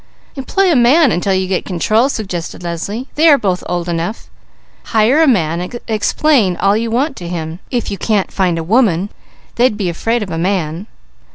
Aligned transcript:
"Employ 0.35 0.71
a 0.71 0.75
man 0.75 1.11
until 1.11 1.35
you 1.35 1.45
get 1.45 1.63
control," 1.63 2.09
suggested 2.09 2.63
Leslie. 2.63 3.07
"They 3.13 3.29
are 3.29 3.37
both 3.37 3.63
old 3.69 3.87
enough; 3.87 4.31
hire 4.85 5.21
a 5.21 5.27
man, 5.27 5.61
and 5.61 5.79
explain 5.87 6.57
all 6.57 6.75
you 6.75 6.89
want 6.89 7.15
to 7.17 7.27
him. 7.27 7.59
They'd 7.69 7.99
be 9.77 9.89
afraid 9.89 10.23
of 10.23 10.31
a 10.31 10.39
man." 10.39 10.87